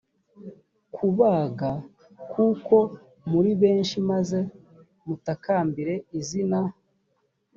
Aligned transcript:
kubaga 0.95 1.71
kuko 2.33 2.75
muri 3.31 3.51
benshi 3.61 3.97
maze 4.09 4.39
mutakambire 5.05 5.95
izina 6.19 6.59